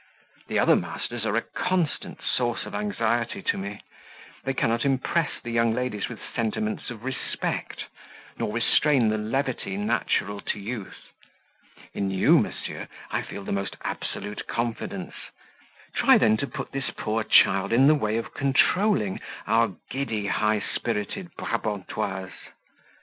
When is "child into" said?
17.23-17.85